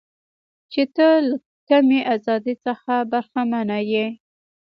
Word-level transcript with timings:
چې 0.71 0.83
ته 0.95 1.07
له 1.27 1.35
کمې 1.69 1.99
ازادۍ 2.15 2.55
څخه 2.65 2.93
برخمنه 3.11 3.79
یې. 3.91 4.05